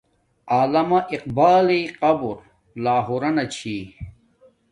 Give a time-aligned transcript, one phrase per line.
[0.57, 2.37] علامہ اقبایݵ قبر
[2.83, 3.77] لاہوران چھی